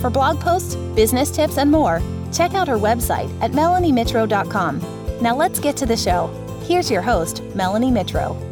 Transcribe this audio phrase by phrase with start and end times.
[0.00, 2.02] For blog posts, business tips, and more,
[2.32, 4.80] check out her website at melaniemitro.com.
[5.20, 6.28] Now let's get to the show.
[6.62, 8.49] Here's your host, Melanie Mitro.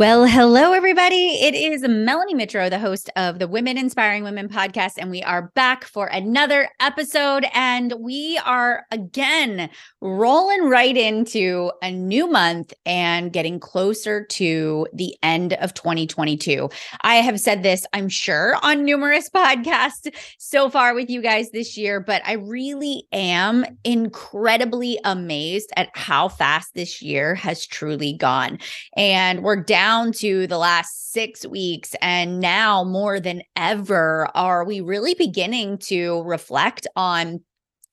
[0.00, 1.42] Well, hello, everybody.
[1.42, 5.52] It is Melanie Mitro, the host of the Women Inspiring Women podcast, and we are
[5.54, 7.44] back for another episode.
[7.52, 9.68] And we are again
[10.00, 16.70] rolling right into a new month and getting closer to the end of 2022.
[17.02, 21.76] I have said this, I'm sure, on numerous podcasts so far with you guys this
[21.76, 28.58] year, but I really am incredibly amazed at how fast this year has truly gone.
[28.96, 31.96] And we're down down to the last six weeks.
[32.00, 37.40] And now more than ever, are we really beginning to reflect on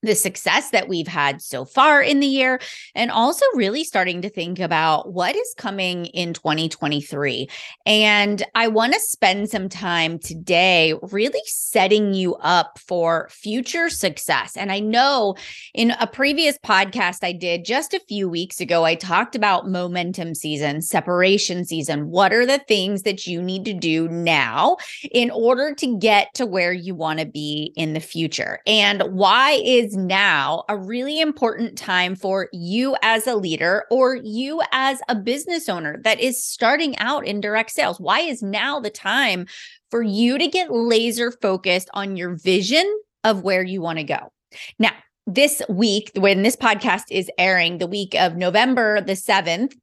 [0.08, 2.60] the success that we've had so far in the year
[2.96, 7.48] and also really starting to think about what is coming in 2023
[7.86, 14.58] and i want to spend some time today really setting you up for future success.
[14.58, 15.36] And i know
[15.74, 20.34] in a previous podcast i did just a few weeks ago i talked about momentum
[20.34, 22.10] season separation season.
[22.10, 24.78] What are the things that you need to do now
[25.12, 28.60] in order to get to where you want to be in the future?
[28.66, 34.62] And why is now a really important time for you as a leader or you
[34.72, 38.00] as a business owner that is starting out in direct sales?
[38.00, 39.48] Why is now the time
[39.92, 42.86] for you to get laser focused on your vision
[43.24, 44.32] of where you want to go?
[44.80, 44.92] Now,
[45.26, 49.74] this week, when this podcast is airing, the week of November the 7th,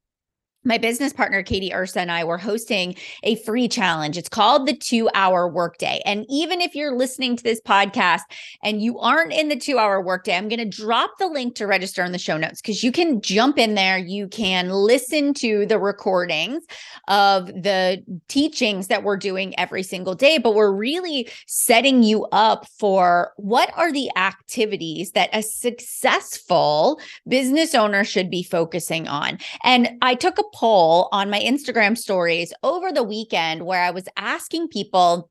[0.64, 4.16] my business partner Katie Ursa and I were hosting a free challenge.
[4.16, 6.00] It's called the 2-hour workday.
[6.04, 8.22] And even if you're listening to this podcast
[8.62, 12.02] and you aren't in the 2-hour workday, I'm going to drop the link to register
[12.02, 15.78] in the show notes cuz you can jump in there, you can listen to the
[15.78, 16.64] recordings
[17.08, 22.66] of the teachings that we're doing every single day, but we're really setting you up
[22.78, 29.38] for what are the activities that a successful business owner should be focusing on.
[29.62, 34.08] And I took a poll on my Instagram stories over the weekend where I was
[34.16, 35.30] asking people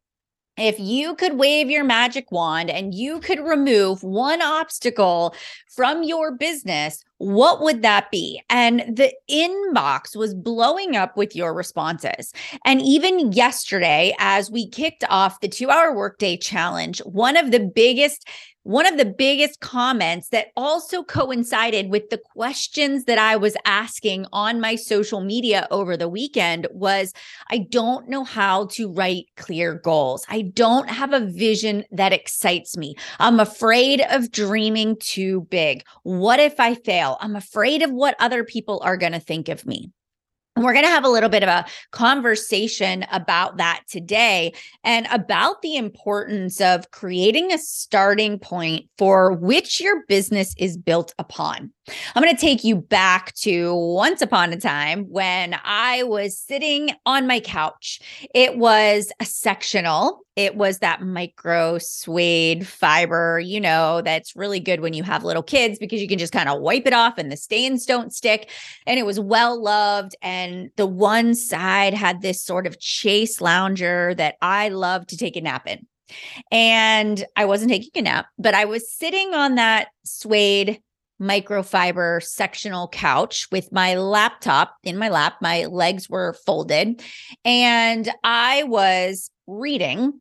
[0.58, 5.34] if you could wave your magic wand and you could remove one obstacle
[5.76, 8.40] from your business, what would that be?
[8.50, 12.34] And the inbox was blowing up with your responses.
[12.66, 17.60] And even yesterday, as we kicked off the two hour workday challenge, one of the
[17.60, 18.28] biggest
[18.64, 24.26] one of the biggest comments that also coincided with the questions that I was asking
[24.32, 27.14] on my social media over the weekend was
[27.50, 30.26] I don't know how to write clear goals.
[30.30, 32.96] I don't have a vision that excites me.
[33.20, 35.84] I'm afraid of dreaming too big.
[36.04, 37.18] What if I fail?
[37.20, 39.92] I'm afraid of what other people are going to think of me.
[40.56, 44.54] And we're going to have a little bit of a conversation about that today
[44.84, 51.14] and about the importance of creating a starting point for which your business is built
[51.18, 51.72] upon.
[52.16, 56.92] I'm going to take you back to once upon a time when I was sitting
[57.06, 58.00] on my couch.
[58.34, 64.80] It was a sectional, it was that micro suede fiber, you know, that's really good
[64.80, 67.32] when you have little kids because you can just kind of wipe it off and
[67.32, 68.50] the stains don't stick.
[68.88, 70.16] And it was well loved.
[70.22, 75.36] And the one side had this sort of chaise lounger that I love to take
[75.36, 75.86] a nap in.
[76.52, 80.80] And I wasn't taking a nap, but I was sitting on that suede
[81.22, 85.36] microfiber sectional couch with my laptop in my lap.
[85.42, 87.02] My legs were folded,
[87.46, 90.20] and I was reading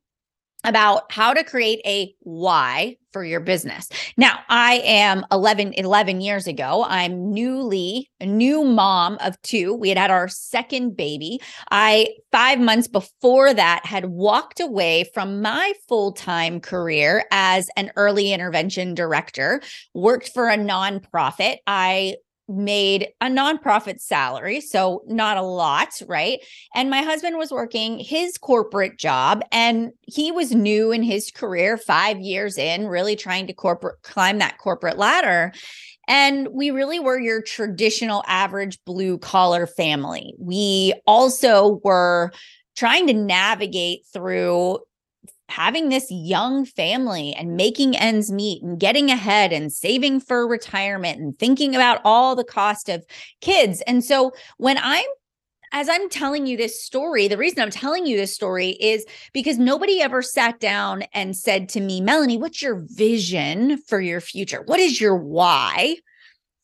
[0.65, 3.89] about how to create a why for your business.
[4.17, 6.85] Now, I am 11 11 years ago.
[6.89, 9.75] I'm newly a new mom of two.
[9.75, 11.41] We had had our second baby.
[11.71, 18.33] I 5 months before that had walked away from my full-time career as an early
[18.33, 19.61] intervention director,
[19.95, 21.59] worked for a nonprofit.
[21.67, 22.17] I
[22.53, 26.41] made a nonprofit salary, so not a lot, right?
[26.75, 31.77] And my husband was working his corporate job and he was new in his career,
[31.77, 35.53] 5 years in, really trying to corporate climb that corporate ladder.
[36.09, 40.35] And we really were your traditional average blue collar family.
[40.39, 42.33] We also were
[42.77, 44.79] trying to navigate through
[45.53, 51.21] having this young family and making ends meet and getting ahead and saving for retirement
[51.21, 53.05] and thinking about all the cost of
[53.43, 53.83] kids.
[53.87, 55.05] And so when I'm
[55.75, 59.59] as I'm telling you this story, the reason I'm telling you this story is because
[59.59, 64.63] nobody ever sat down and said to me, Melanie, what's your vision for your future?
[64.67, 65.97] What is your why?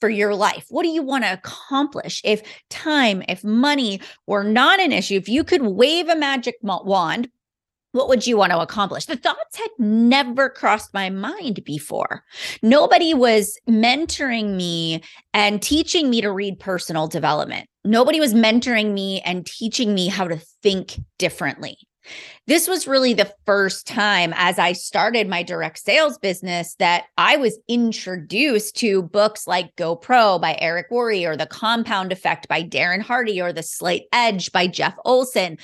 [0.01, 0.67] For your life?
[0.69, 2.21] What do you want to accomplish?
[2.23, 7.29] If time, if money were not an issue, if you could wave a magic wand,
[7.93, 9.07] what would you want to accomplish?
[9.07, 12.25] The thoughts had never crossed my mind before.
[12.63, 15.03] Nobody was mentoring me
[15.33, 17.69] and teaching me to read personal development.
[17.85, 21.79] Nobody was mentoring me and teaching me how to think differently.
[22.47, 27.37] This was really the first time as I started my direct sales business that I
[27.37, 32.63] was introduced to books like Go Pro by Eric Worre or The Compound Effect by
[32.63, 35.59] Darren Hardy or The Slight Edge by Jeff Olson.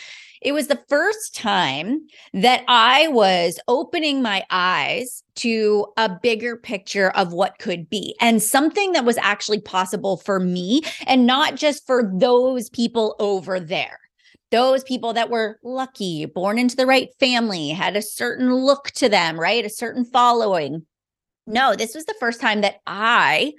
[0.44, 7.10] It was the first time that I was opening my eyes to a bigger picture
[7.10, 11.86] of what could be and something that was actually possible for me and not just
[11.86, 13.98] for those people over there
[14.50, 19.08] those people that were lucky, born into the right family, had a certain look to
[19.08, 19.64] them, right?
[19.64, 20.86] A certain following.
[21.44, 23.54] No, this was the first time that I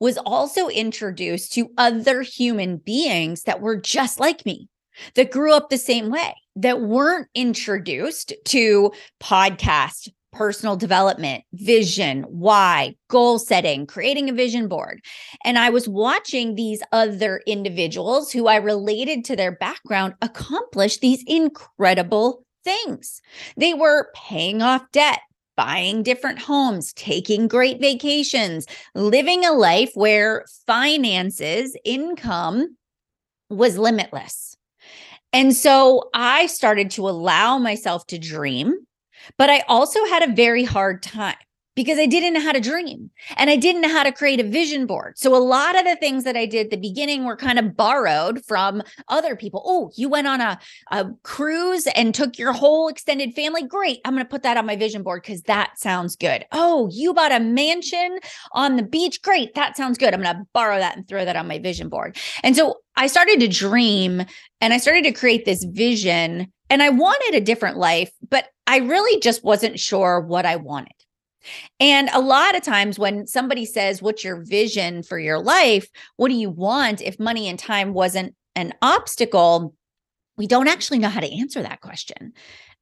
[0.00, 4.70] was also introduced to other human beings that were just like me,
[5.14, 12.94] that grew up the same way, that weren't introduced to podcast, personal development, vision, why,
[13.08, 15.00] goal setting, creating a vision board.
[15.44, 21.24] And I was watching these other individuals who I related to their background accomplish these
[21.26, 23.22] incredible things.
[23.56, 25.20] They were paying off debt,
[25.56, 32.76] buying different homes, taking great vacations, living a life where finances, income
[33.50, 34.57] was limitless.
[35.32, 38.74] And so I started to allow myself to dream,
[39.36, 41.36] but I also had a very hard time
[41.78, 44.42] because I didn't know how to dream and I didn't know how to create a
[44.42, 45.16] vision board.
[45.16, 47.76] So a lot of the things that I did at the beginning were kind of
[47.76, 49.62] borrowed from other people.
[49.64, 50.58] Oh, you went on a,
[50.90, 53.62] a cruise and took your whole extended family.
[53.62, 54.00] Great.
[54.04, 56.44] I'm going to put that on my vision board because that sounds good.
[56.50, 58.18] Oh, you bought a mansion
[58.50, 59.22] on the beach.
[59.22, 59.54] Great.
[59.54, 60.12] That sounds good.
[60.12, 62.16] I'm going to borrow that and throw that on my vision board.
[62.42, 64.24] And so I started to dream
[64.60, 68.78] and I started to create this vision and I wanted a different life, but I
[68.78, 70.92] really just wasn't sure what I wanted.
[71.80, 75.88] And a lot of times when somebody says, What's your vision for your life?
[76.16, 77.00] What do you want?
[77.00, 79.74] If money and time wasn't an obstacle,
[80.36, 82.32] we don't actually know how to answer that question.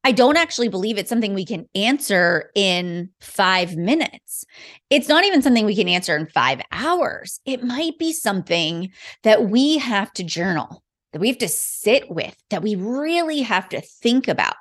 [0.04, 4.44] I don't actually believe it's something we can answer in five minutes.
[4.88, 7.40] It's not even something we can answer in five hours.
[7.44, 8.92] It might be something
[9.24, 13.68] that we have to journal, that we have to sit with, that we really have
[13.70, 14.54] to think about,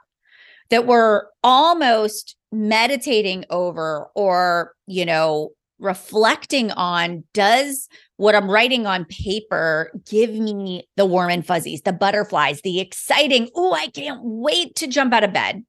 [0.71, 9.05] that we're almost meditating over or, you know, reflecting on does what I'm writing on
[9.05, 14.75] paper give me the warm and fuzzies, the butterflies, the exciting, oh, I can't wait
[14.77, 15.63] to jump out of bed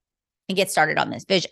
[0.48, 1.50] and get started on this vision.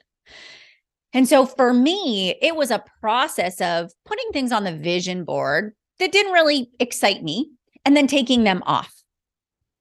[1.12, 5.72] And so for me, it was a process of putting things on the vision board
[5.98, 7.50] that didn't really excite me
[7.84, 8.94] and then taking them off.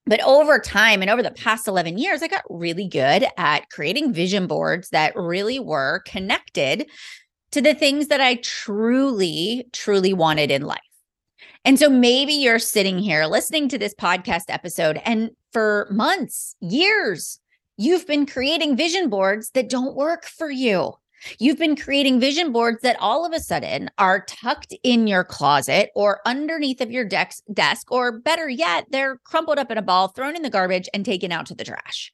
[0.06, 4.14] But over time and over the past 11 years, I got really good at creating
[4.14, 6.88] vision boards that really were connected
[7.52, 10.80] to the things that I truly, truly wanted in life.
[11.66, 17.40] And so maybe you're sitting here listening to this podcast episode, and for months, years,
[17.78, 20.94] you've been creating vision boards that don't work for you.
[21.40, 25.90] You've been creating vision boards that all of a sudden are tucked in your closet
[25.96, 30.10] or underneath of your desk, desk, or better yet, they're crumpled up in a ball,
[30.10, 32.12] thrown in the garbage, and taken out to the trash.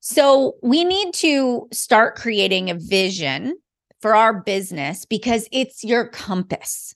[0.00, 3.56] So we need to start creating a vision
[4.00, 6.94] for our business because it's your compass.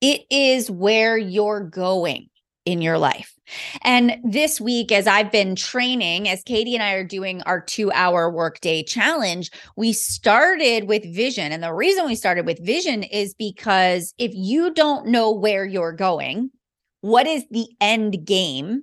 [0.00, 2.28] It is where you're going
[2.64, 3.34] in your life.
[3.82, 7.90] And this week, as I've been training, as Katie and I are doing our two
[7.92, 11.52] hour workday challenge, we started with vision.
[11.52, 15.92] And the reason we started with vision is because if you don't know where you're
[15.92, 16.50] going,
[17.00, 18.82] what is the end game?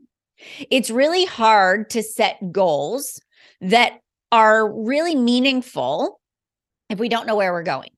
[0.69, 3.19] It's really hard to set goals
[3.62, 4.00] that
[4.31, 6.19] are really meaningful
[6.89, 7.89] if we don't know where we're going.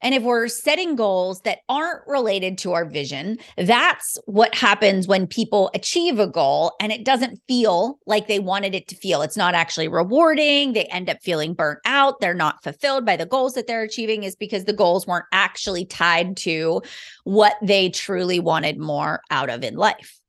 [0.00, 5.26] And if we're setting goals that aren't related to our vision, that's what happens when
[5.26, 9.22] people achieve a goal and it doesn't feel like they wanted it to feel.
[9.22, 10.72] It's not actually rewarding.
[10.72, 12.20] They end up feeling burnt out.
[12.20, 15.86] They're not fulfilled by the goals that they're achieving, is because the goals weren't actually
[15.86, 16.82] tied to
[17.24, 20.20] what they truly wanted more out of in life.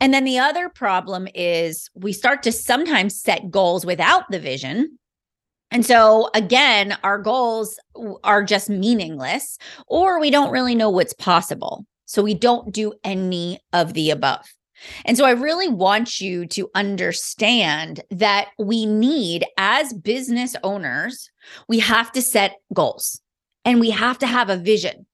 [0.00, 4.98] And then the other problem is we start to sometimes set goals without the vision
[5.70, 7.78] And so, again, our goals
[8.22, 9.58] are just meaningless,
[9.88, 11.84] or we don't really know what's possible.
[12.04, 14.44] So, we don't do any of the above.
[15.04, 21.30] And so, I really want you to understand that we need, as business owners,
[21.68, 23.20] we have to set goals
[23.64, 25.06] and we have to have a vision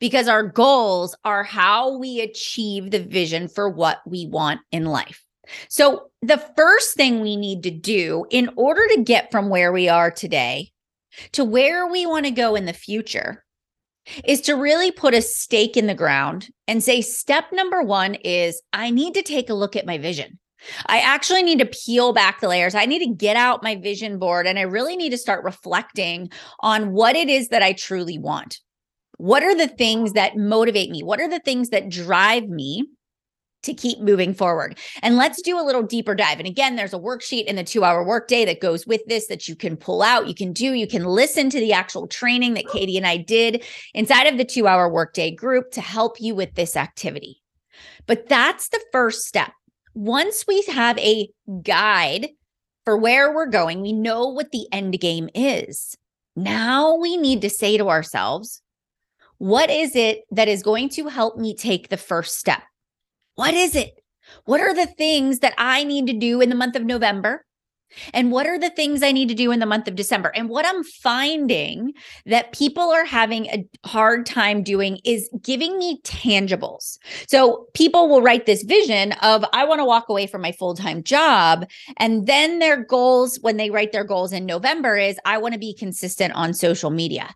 [0.00, 5.24] because our goals are how we achieve the vision for what we want in life.
[5.68, 9.88] So, the first thing we need to do in order to get from where we
[9.88, 10.70] are today
[11.32, 13.44] to where we want to go in the future
[14.24, 18.60] is to really put a stake in the ground and say, step number one is
[18.72, 20.38] I need to take a look at my vision.
[20.86, 22.74] I actually need to peel back the layers.
[22.74, 26.30] I need to get out my vision board and I really need to start reflecting
[26.60, 28.58] on what it is that I truly want.
[29.16, 31.02] What are the things that motivate me?
[31.02, 32.84] What are the things that drive me?
[33.62, 34.78] To keep moving forward.
[35.02, 36.38] And let's do a little deeper dive.
[36.38, 39.48] And again, there's a worksheet in the two hour workday that goes with this that
[39.48, 42.68] you can pull out, you can do, you can listen to the actual training that
[42.68, 43.64] Katie and I did
[43.94, 47.42] inside of the two hour workday group to help you with this activity.
[48.06, 49.52] But that's the first step.
[49.94, 51.28] Once we have a
[51.62, 52.28] guide
[52.84, 55.96] for where we're going, we know what the end game is.
[56.36, 58.62] Now we need to say to ourselves,
[59.38, 62.62] what is it that is going to help me take the first step?
[63.40, 63.98] What is it?
[64.44, 67.46] What are the things that I need to do in the month of November?
[68.12, 70.30] And what are the things I need to do in the month of December?
[70.34, 71.94] And what I'm finding
[72.26, 76.98] that people are having a hard time doing is giving me tangibles.
[77.28, 80.74] So people will write this vision of, I want to walk away from my full
[80.74, 81.66] time job.
[81.96, 85.58] And then their goals, when they write their goals in November, is, I want to
[85.58, 87.34] be consistent on social media.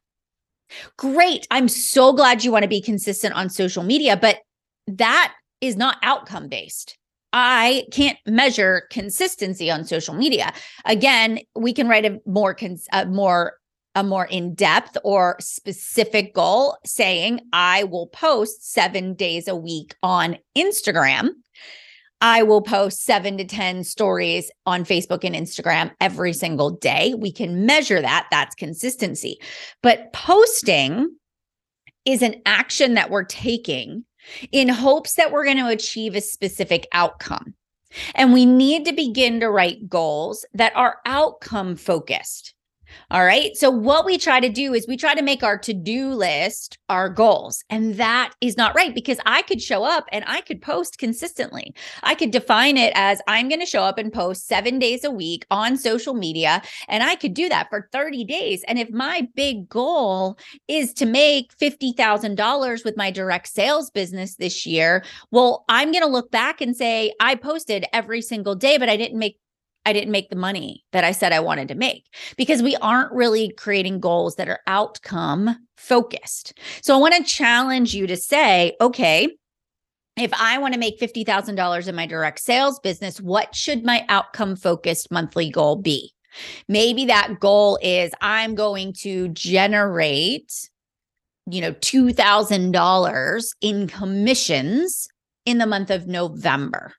[0.99, 1.46] Great.
[1.50, 4.40] I'm so glad you want to be consistent on social media, but
[4.87, 5.32] that
[5.66, 6.97] is not outcome based.
[7.33, 10.52] I can't measure consistency on social media.
[10.85, 13.54] Again, we can write a more cons- a more
[13.97, 20.37] a more in-depth or specific goal saying I will post 7 days a week on
[20.56, 21.30] Instagram.
[22.21, 27.14] I will post 7 to 10 stories on Facebook and Instagram every single day.
[27.16, 28.26] We can measure that.
[28.30, 29.38] That's consistency.
[29.80, 31.16] But posting
[32.04, 34.04] is an action that we're taking
[34.52, 37.54] in hopes that we're going to achieve a specific outcome.
[38.14, 42.54] And we need to begin to write goals that are outcome focused.
[43.10, 43.56] All right.
[43.56, 46.78] So, what we try to do is we try to make our to do list
[46.88, 47.64] our goals.
[47.70, 51.74] And that is not right because I could show up and I could post consistently.
[52.02, 55.10] I could define it as I'm going to show up and post seven days a
[55.10, 56.62] week on social media.
[56.88, 58.64] And I could do that for 30 days.
[58.68, 64.66] And if my big goal is to make $50,000 with my direct sales business this
[64.66, 68.88] year, well, I'm going to look back and say, I posted every single day, but
[68.88, 69.38] I didn't make
[69.86, 73.12] I didn't make the money that I said I wanted to make because we aren't
[73.12, 76.58] really creating goals that are outcome focused.
[76.82, 79.28] So I want to challenge you to say, okay,
[80.16, 84.56] if I want to make $50,000 in my direct sales business, what should my outcome
[84.56, 86.12] focused monthly goal be?
[86.68, 90.52] Maybe that goal is I'm going to generate,
[91.50, 95.08] you know, $2,000 in commissions
[95.44, 96.94] in the month of November.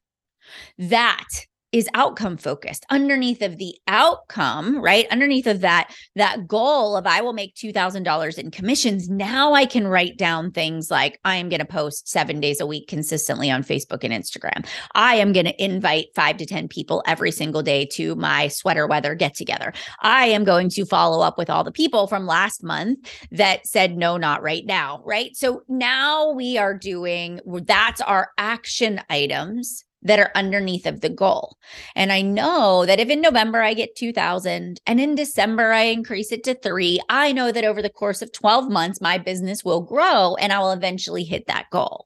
[0.77, 1.27] That
[1.75, 2.86] is outcome focused.
[2.89, 8.38] Underneath of the outcome right underneath of that that goal of i will make $2000
[8.38, 12.39] in commissions now i can write down things like i am going to post seven
[12.39, 14.65] days a week consistently on facebook and instagram.
[14.94, 18.88] I am going to invite five to ten people every single day to my sweater
[18.88, 22.63] weather get together i am going to follow up with all the people from last
[22.63, 23.00] month
[23.32, 25.36] that said no not right now right?
[25.36, 31.58] So now we are doing that's our action items that are underneath of the goal.
[31.96, 36.32] And I know that if in November I get 2000 and in December I increase
[36.32, 39.82] it to 3, I know that over the course of 12 months my business will
[39.82, 42.06] grow and I will eventually hit that goal.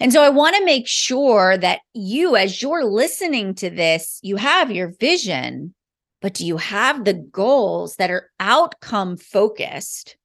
[0.00, 4.36] And so I want to make sure that you as you're listening to this, you
[4.36, 5.72] have your vision,
[6.20, 10.16] but do you have the goals that are outcome focused?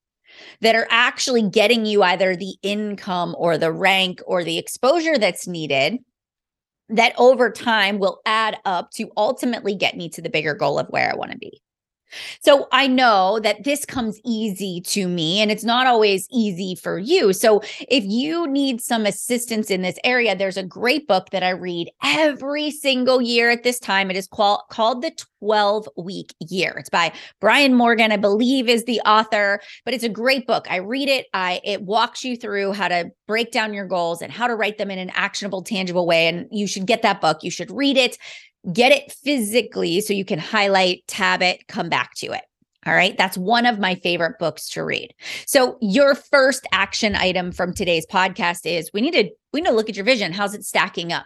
[0.62, 5.48] that are actually getting you either the income or the rank or the exposure that's
[5.48, 5.98] needed
[6.90, 10.88] that over time will add up to ultimately get me to the bigger goal of
[10.90, 11.62] where I want to be.
[12.42, 16.98] So I know that this comes easy to me and it's not always easy for
[16.98, 17.34] you.
[17.34, 21.50] So if you need some assistance in this area, there's a great book that I
[21.50, 24.10] read every single year at this time.
[24.10, 26.76] It is called, called The 12 Week Year.
[26.78, 30.68] It's by Brian Morgan, I believe is the author, but it's a great book.
[30.70, 31.28] I read it.
[31.34, 34.78] I it walks you through how to break down your goals and how to write
[34.78, 36.28] them in an actionable, tangible way.
[36.28, 37.44] And you should get that book.
[37.44, 38.18] You should read it
[38.74, 42.42] get it physically so you can highlight, tab it, come back to it.
[42.86, 43.18] All right.
[43.18, 45.14] That's one of my favorite books to read.
[45.46, 49.76] So your first action item from today's podcast is we need to we need to
[49.76, 50.32] look at your vision.
[50.32, 51.26] How's it stacking up?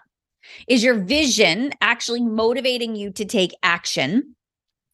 [0.68, 4.36] Is your vision actually motivating you to take action?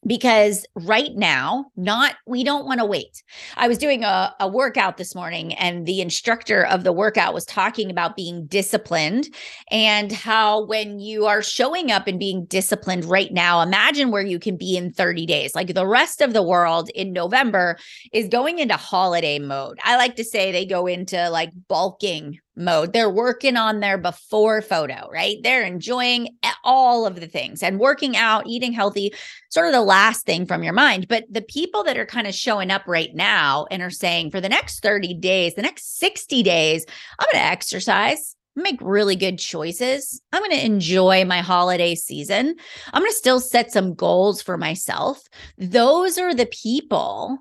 [0.05, 3.21] Because right now not we don't want to wait.
[3.57, 7.45] I was doing a, a workout this morning and the instructor of the workout was
[7.45, 9.27] talking about being disciplined
[9.71, 14.39] and how when you are showing up and being disciplined right now imagine where you
[14.39, 15.53] can be in 30 days.
[15.53, 17.77] Like the rest of the world in november
[18.13, 19.79] is going into holiday mode.
[19.83, 22.93] I like to say they go into like bulking mode.
[22.93, 25.37] They're working on their before photo, right?
[25.41, 29.13] They're enjoying all of the things and working out, eating healthy,
[29.49, 31.07] sort of the last thing from your mind.
[31.07, 34.41] But the people that are kind of showing up right now and are saying for
[34.41, 36.85] the next 30 days, the next 60 days,
[37.17, 38.35] I'm going to exercise.
[38.55, 40.21] Make really good choices.
[40.33, 42.55] I'm going to enjoy my holiday season.
[42.91, 45.21] I'm going to still set some goals for myself.
[45.57, 47.37] Those are the people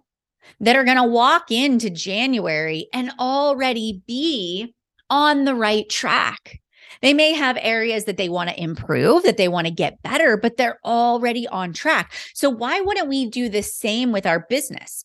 [0.61, 4.75] that are going to walk into January and already be
[5.11, 6.61] on the right track.
[7.01, 10.37] They may have areas that they want to improve, that they want to get better,
[10.37, 12.13] but they're already on track.
[12.35, 15.05] So, why wouldn't we do the same with our business?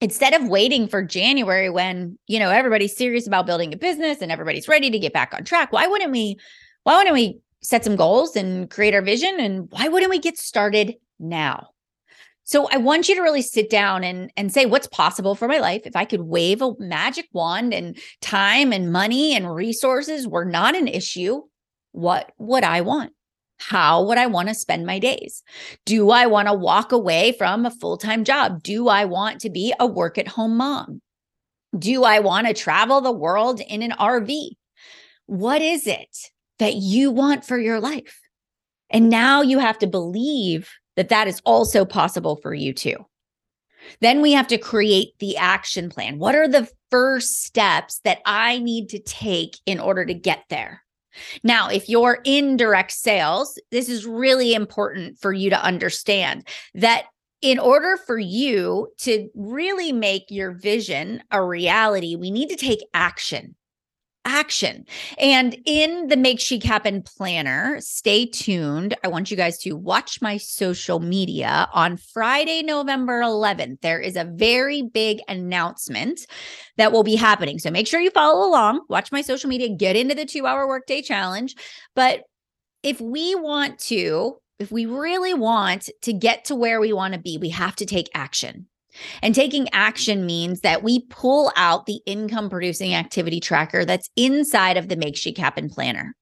[0.00, 4.32] Instead of waiting for January when, you know, everybody's serious about building a business and
[4.32, 6.36] everybody's ready to get back on track, why wouldn't we
[6.84, 10.38] why wouldn't we set some goals and create our vision and why wouldn't we get
[10.38, 11.68] started now?
[12.50, 15.58] So I want you to really sit down and and say what's possible for my
[15.58, 20.44] life if I could wave a magic wand and time and money and resources were
[20.44, 21.42] not an issue,
[21.92, 23.12] what would I want?
[23.60, 25.44] How would I want to spend my days?
[25.86, 28.64] Do I want to walk away from a full-time job?
[28.64, 31.00] Do I want to be a work at home mom?
[31.78, 34.56] Do I want to travel the world in an RV?
[35.26, 36.16] What is it
[36.58, 38.18] that you want for your life?
[38.90, 40.68] And now you have to believe
[41.00, 43.06] that that is also possible for you too.
[44.02, 46.18] Then we have to create the action plan.
[46.18, 50.82] What are the first steps that I need to take in order to get there?
[51.42, 57.06] Now, if you're in direct sales, this is really important for you to understand that
[57.40, 62.84] in order for you to really make your vision a reality, we need to take
[62.92, 63.56] action
[64.24, 64.84] action.
[65.18, 68.96] And in the Make Chic Happen planner, stay tuned.
[69.02, 73.80] I want you guys to watch my social media on Friday, November 11th.
[73.80, 76.26] There is a very big announcement
[76.76, 77.58] that will be happening.
[77.58, 80.68] So make sure you follow along, watch my social media, get into the two hour
[80.68, 81.54] workday challenge.
[81.94, 82.22] But
[82.82, 87.20] if we want to, if we really want to get to where we want to
[87.20, 88.66] be, we have to take action.
[89.22, 94.76] And taking action means that we pull out the income producing activity tracker that's inside
[94.76, 96.14] of the Make Chic Happen planner.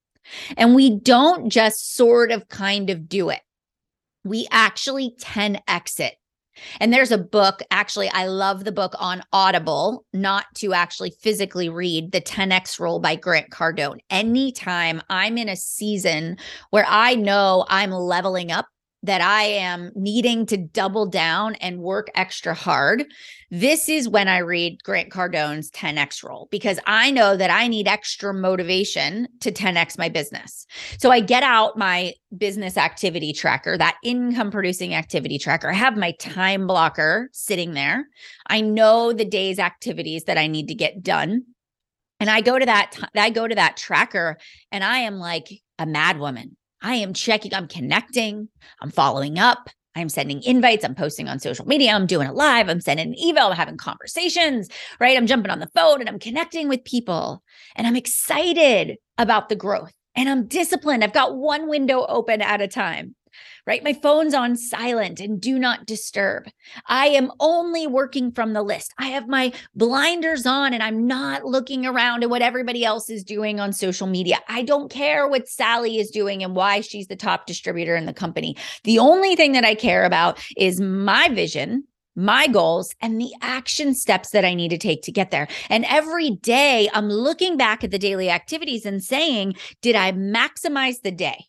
[0.56, 3.40] And we don't just sort of kind of do it.
[4.24, 6.14] We actually 10x it.
[6.80, 11.68] And there's a book, actually, I love the book on Audible, not to actually physically
[11.68, 13.98] read the 10X rule by Grant Cardone.
[14.10, 16.36] Anytime I'm in a season
[16.70, 18.66] where I know I'm leveling up
[19.04, 23.04] that I am needing to double down and work extra hard,
[23.50, 27.86] this is when I read Grant Cardone's 10x rule because I know that I need
[27.86, 30.66] extra motivation to 10x my business.
[30.98, 35.70] So I get out my business activity tracker, that income producing activity tracker.
[35.70, 38.06] I have my time blocker sitting there.
[38.48, 41.44] I know the day's activities that I need to get done.
[42.20, 44.38] And I go to that I go to that tracker
[44.72, 46.57] and I am like a mad woman.
[46.82, 48.48] I am checking, I'm connecting,
[48.80, 52.68] I'm following up, I'm sending invites, I'm posting on social media, I'm doing it live,
[52.68, 54.68] I'm sending an email, I'm having conversations,
[55.00, 55.16] right?
[55.16, 57.42] I'm jumping on the phone and I'm connecting with people
[57.74, 61.02] and I'm excited about the growth and I'm disciplined.
[61.02, 63.16] I've got one window open at a time
[63.68, 63.84] right?
[63.84, 66.48] My phone's on silent and do not disturb.
[66.86, 68.94] I am only working from the list.
[68.96, 73.22] I have my blinders on and I'm not looking around at what everybody else is
[73.22, 74.38] doing on social media.
[74.48, 78.14] I don't care what Sally is doing and why she's the top distributor in the
[78.14, 78.56] company.
[78.84, 81.84] The only thing that I care about is my vision
[82.16, 85.46] my goals and the action steps that I need to take to get there.
[85.70, 91.02] And every day I'm looking back at the daily activities and saying, did I maximize
[91.02, 91.47] the day?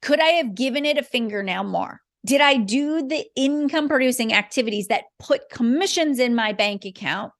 [0.00, 2.00] Could I have given it a fingernail more?
[2.24, 7.32] Did I do the income producing activities that put commissions in my bank account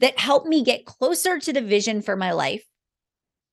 [0.00, 2.64] that help me get closer to the vision for my life?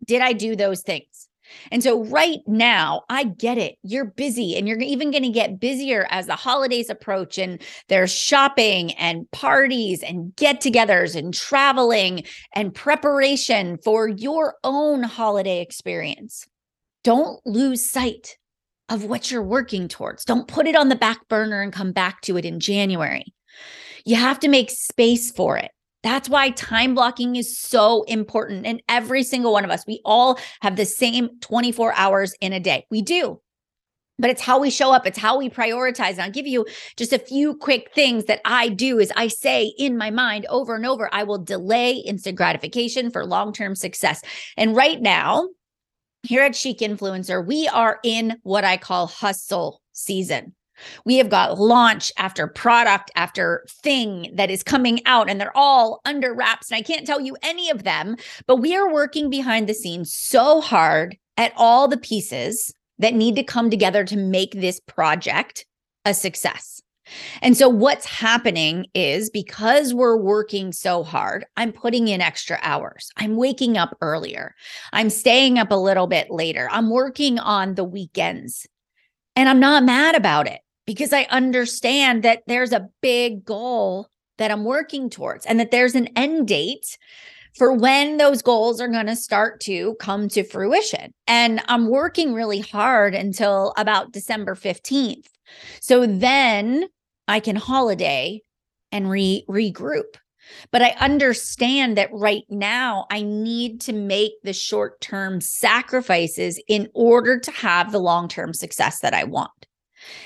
[0.05, 1.27] Did I do those things?
[1.71, 3.77] And so, right now, I get it.
[3.81, 8.11] You're busy and you're even going to get busier as the holidays approach, and there's
[8.11, 16.45] shopping and parties and get togethers and traveling and preparation for your own holiday experience
[17.03, 18.37] don't lose sight
[18.89, 20.25] of what you're working towards.
[20.25, 23.33] Don't put it on the back burner and come back to it in January.
[24.05, 25.71] You have to make space for it.
[26.01, 28.65] That's why time blocking is so important.
[28.65, 32.59] And every single one of us, we all have the same 24 hours in a
[32.59, 32.85] day.
[32.89, 33.41] We do.
[34.17, 36.11] But it's how we show up, it's how we prioritize.
[36.11, 36.65] And I'll give you
[36.97, 40.75] just a few quick things that I do is I say in my mind over
[40.75, 44.21] and over, I will delay instant gratification for long-term success.
[44.57, 45.47] And right now,
[46.23, 50.53] here at Chic Influencer, we are in what I call hustle season.
[51.05, 55.99] We have got launch after product after thing that is coming out, and they're all
[56.05, 56.71] under wraps.
[56.71, 58.15] And I can't tell you any of them,
[58.47, 63.35] but we are working behind the scenes so hard at all the pieces that need
[63.35, 65.65] to come together to make this project
[66.05, 66.81] a success.
[67.41, 73.09] And so, what's happening is because we're working so hard, I'm putting in extra hours.
[73.17, 74.55] I'm waking up earlier.
[74.93, 76.67] I'm staying up a little bit later.
[76.71, 78.67] I'm working on the weekends.
[79.35, 84.51] And I'm not mad about it because I understand that there's a big goal that
[84.51, 86.97] I'm working towards and that there's an end date
[87.55, 91.13] for when those goals are going to start to come to fruition.
[91.27, 95.27] And I'm working really hard until about December 15th.
[95.81, 96.85] So then
[97.29, 98.41] I can holiday
[98.91, 100.17] and re regroup.
[100.71, 106.89] But I understand that right now I need to make the short term sacrifices in
[106.95, 109.51] order to have the long term success that I want.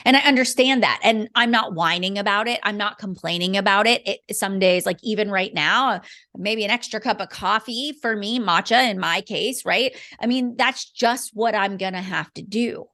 [0.05, 1.01] And I understand that.
[1.03, 2.59] And I'm not whining about it.
[2.63, 4.07] I'm not complaining about it.
[4.07, 4.35] it.
[4.35, 6.01] Some days, like even right now,
[6.37, 9.93] maybe an extra cup of coffee for me, matcha in my case, right?
[10.21, 12.85] I mean, that's just what I'm going to have to do.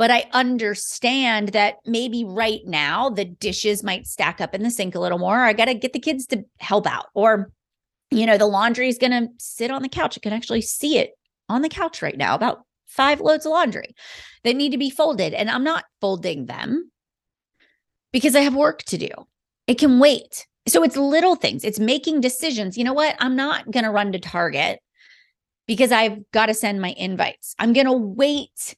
[0.00, 4.94] But I understand that maybe right now the dishes might stack up in the sink
[4.94, 5.44] a little more.
[5.44, 7.08] I got to get the kids to help out.
[7.12, 7.52] Or,
[8.10, 10.16] you know, the laundry is going to sit on the couch.
[10.16, 11.10] I can actually see it
[11.50, 13.94] on the couch right now, about five loads of laundry
[14.42, 15.34] that need to be folded.
[15.34, 16.90] And I'm not folding them
[18.10, 19.10] because I have work to do.
[19.66, 20.46] It can wait.
[20.66, 22.78] So it's little things, it's making decisions.
[22.78, 23.16] You know what?
[23.18, 24.80] I'm not going to run to Target
[25.66, 27.54] because I've got to send my invites.
[27.58, 28.74] I'm going to wait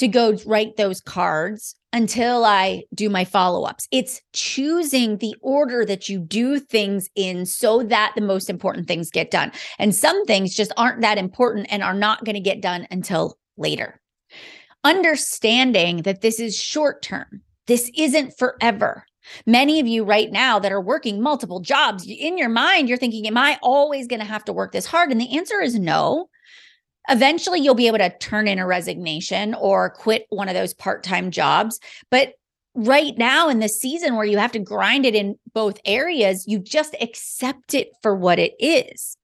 [0.00, 3.86] to go write those cards until I do my follow ups.
[3.90, 9.10] It's choosing the order that you do things in so that the most important things
[9.10, 9.52] get done.
[9.78, 13.36] And some things just aren't that important and are not going to get done until
[13.58, 14.00] later.
[14.84, 19.04] Understanding that this is short term, this isn't forever.
[19.44, 23.26] Many of you right now that are working multiple jobs, in your mind, you're thinking,
[23.26, 25.12] Am I always going to have to work this hard?
[25.12, 26.30] And the answer is no.
[27.08, 31.02] Eventually, you'll be able to turn in a resignation or quit one of those part
[31.02, 31.80] time jobs.
[32.10, 32.34] But
[32.74, 36.58] right now, in the season where you have to grind it in both areas, you
[36.58, 39.16] just accept it for what it is.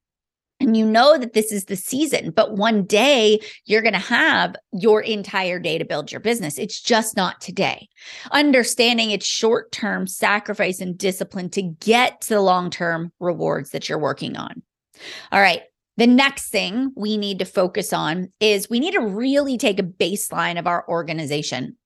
[0.59, 4.57] And you know that this is the season, but one day you're going to have
[4.73, 6.59] your entire day to build your business.
[6.59, 7.89] It's just not today.
[8.31, 13.89] Understanding it's short term sacrifice and discipline to get to the long term rewards that
[13.89, 14.63] you're working on.
[15.31, 15.63] All right.
[15.97, 19.85] The next thing we need to focus on is we need to really take a
[19.85, 21.77] baseline of our organization.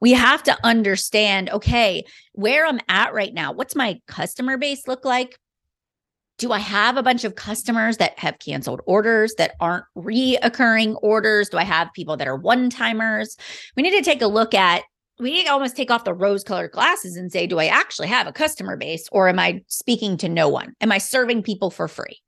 [0.00, 3.52] We have to understand okay, where I'm at right now.
[3.52, 5.38] What's my customer base look like?
[6.38, 11.50] Do I have a bunch of customers that have canceled orders that aren't reoccurring orders?
[11.50, 13.36] Do I have people that are one timers?
[13.76, 14.82] We need to take a look at
[15.20, 18.08] we need to almost take off the rose colored glasses and say, do I actually
[18.08, 20.72] have a customer base or am I speaking to no one?
[20.80, 22.22] Am I serving people for free?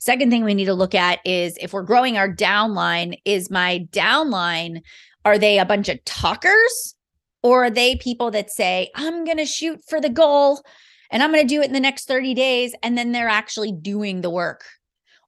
[0.00, 3.86] Second thing we need to look at is if we're growing our downline, is my
[3.90, 4.82] downline,
[5.24, 6.94] are they a bunch of talkers
[7.42, 10.62] or are they people that say, I'm going to shoot for the goal
[11.10, 13.72] and I'm going to do it in the next 30 days and then they're actually
[13.72, 14.64] doing the work?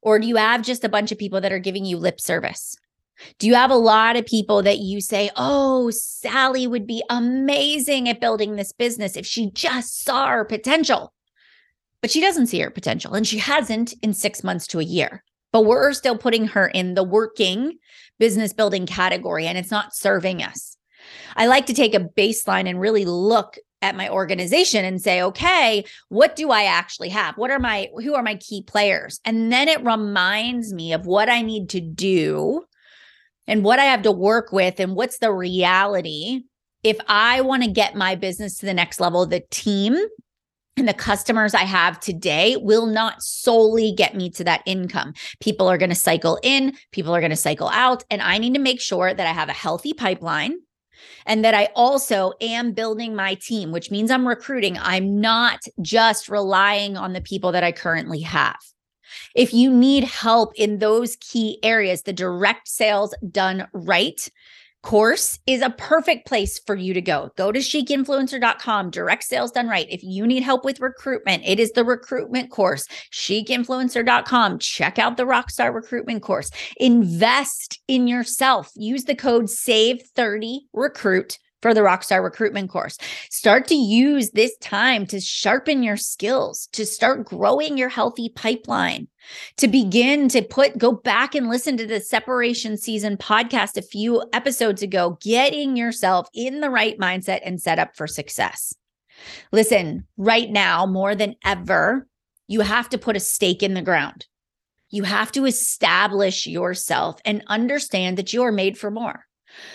[0.03, 2.77] Or do you have just a bunch of people that are giving you lip service?
[3.39, 8.09] Do you have a lot of people that you say, Oh, Sally would be amazing
[8.09, 11.13] at building this business if she just saw her potential?
[12.01, 15.23] But she doesn't see her potential and she hasn't in six months to a year.
[15.53, 17.79] But we're still putting her in the working
[18.19, 20.77] business building category and it's not serving us.
[21.37, 25.85] I like to take a baseline and really look at my organization and say, okay,
[26.09, 27.37] what do I actually have?
[27.37, 29.21] What are my, who are my key players?
[29.25, 32.65] And then it reminds me of what I need to do
[33.47, 36.43] and what I have to work with and what's the reality.
[36.83, 39.97] If I want to get my business to the next level, the team
[40.81, 45.15] and the customers I have today will not solely get me to that income.
[45.39, 48.55] People are going to cycle in, people are going to cycle out, and I need
[48.55, 50.57] to make sure that I have a healthy pipeline
[51.27, 54.79] and that I also am building my team, which means I'm recruiting.
[54.79, 58.59] I'm not just relying on the people that I currently have.
[59.35, 64.29] If you need help in those key areas, the direct sales done right,
[64.83, 67.31] course is a perfect place for you to go.
[67.37, 69.87] Go to chicinfluencer.com, direct sales done right.
[69.91, 74.59] If you need help with recruitment, it is the recruitment course, chicinfluencer.com.
[74.59, 76.51] Check out the Rockstar recruitment course.
[76.79, 78.71] Invest in yourself.
[78.75, 82.99] Use the code SAVE30 recruit for the Rockstar recruitment course.
[83.31, 89.09] Start to use this time to sharpen your skills, to start growing your healthy pipeline,
[89.57, 94.25] to begin to put, go back and listen to the separation season podcast a few
[94.33, 98.75] episodes ago, getting yourself in the right mindset and set up for success.
[99.53, 102.07] Listen, right now, more than ever,
[102.49, 104.27] you have to put a stake in the ground.
[104.89, 109.27] You have to establish yourself and understand that you are made for more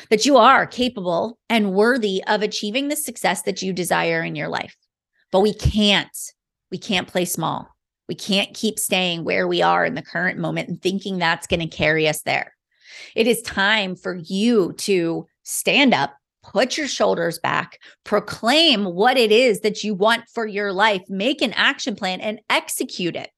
[0.10, 4.48] that you are capable and worthy of achieving the success that you desire in your
[4.48, 4.76] life.
[5.32, 6.16] But we can't,
[6.72, 7.70] we can't play small.
[8.08, 11.60] We can't keep staying where we are in the current moment and thinking that's going
[11.62, 12.54] to carry us there.
[13.16, 19.32] It is time for you to stand up, put your shoulders back, proclaim what it
[19.32, 23.32] is that you want for your life, make an action plan and execute it.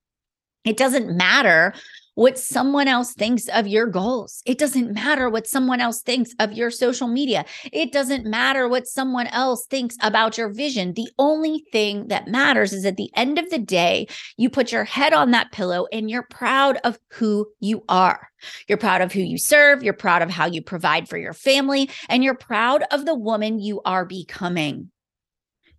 [0.66, 1.74] It doesn't matter
[2.18, 4.42] what someone else thinks of your goals.
[4.44, 7.46] It doesn't matter what someone else thinks of your social media.
[7.72, 10.94] It doesn't matter what someone else thinks about your vision.
[10.94, 14.84] The only thing that matters is at the end of the day, you put your
[14.84, 18.30] head on that pillow and you're proud of who you are.
[18.68, 19.84] You're proud of who you serve.
[19.84, 23.60] You're proud of how you provide for your family, and you're proud of the woman
[23.60, 24.90] you are becoming.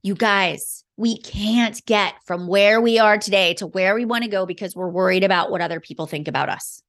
[0.03, 4.31] You guys, we can't get from where we are today to where we want to
[4.31, 6.83] go because we're worried about what other people think about us.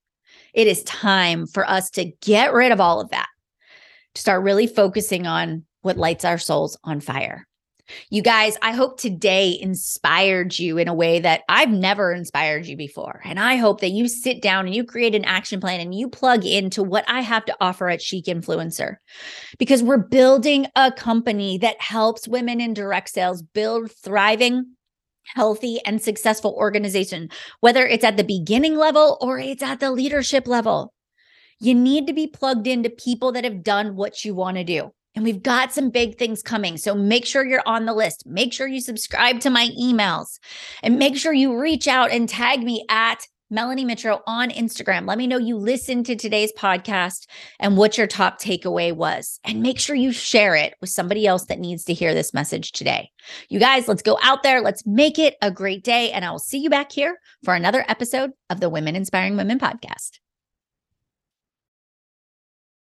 [0.51, 3.29] It is time for us to get rid of all of that,
[4.15, 7.47] to start really focusing on what lights our souls on fire.
[8.09, 12.77] You guys, I hope today inspired you in a way that I've never inspired you
[12.77, 13.21] before.
[13.23, 16.09] And I hope that you sit down and you create an action plan and you
[16.09, 18.97] plug into what I have to offer at Chic Influencer.
[19.57, 24.75] Because we're building a company that helps women in direct sales build thriving
[25.35, 30.47] healthy and successful organization whether it's at the beginning level or it's at the leadership
[30.47, 30.93] level.
[31.59, 34.91] You need to be plugged into people that have done what you want to do
[35.15, 36.77] and we've got some big things coming.
[36.77, 38.25] So make sure you're on the list.
[38.25, 40.39] Make sure you subscribe to my emails
[40.83, 45.07] and make sure you reach out and tag me at Melanie Mitro on Instagram.
[45.07, 47.25] Let me know you listened to today's podcast
[47.59, 49.39] and what your top takeaway was.
[49.43, 52.71] And make sure you share it with somebody else that needs to hear this message
[52.71, 53.09] today.
[53.49, 54.61] You guys, let's go out there.
[54.61, 56.11] Let's make it a great day.
[56.11, 59.57] And I will see you back here for another episode of the Women Inspiring Women
[59.57, 60.19] podcast.